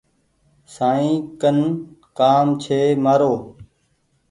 سائين 0.75 1.11
ڪن 1.41 1.57
ڪآم 2.17 2.47
ڇي 2.63 2.81
مآرو۔ 3.03 3.33